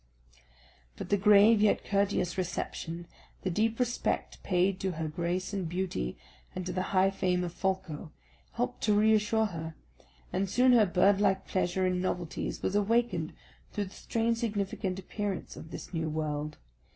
But 0.97 1.09
the 1.09 1.15
grave 1.17 1.61
yet 1.61 1.85
courteous 1.85 2.35
reception, 2.35 3.05
the 3.43 3.51
deep 3.51 3.79
respect 3.79 4.41
paid 4.41 4.79
to 4.79 4.93
her 4.93 5.07
grace 5.07 5.53
and 5.53 5.69
beauty, 5.69 6.17
and 6.55 6.65
to 6.65 6.73
the 6.73 6.81
high 6.89 7.11
fame 7.11 7.43
of 7.43 7.53
Folko, 7.53 8.11
helped 8.53 8.81
to 8.85 8.95
re 8.99 9.13
assure 9.13 9.45
her; 9.45 9.75
and 10.33 10.49
soon 10.49 10.71
her 10.71 10.87
bird 10.87 11.21
like 11.21 11.45
pleasure 11.47 11.85
in 11.85 12.01
novelties 12.01 12.63
was 12.63 12.73
awakened 12.73 13.33
through 13.71 13.83
the 13.85 13.89
strange 13.93 14.39
significant 14.39 14.97
appearance 14.97 15.55
of 15.55 15.69
this 15.69 15.93
new 15.93 16.09
world. 16.09 16.57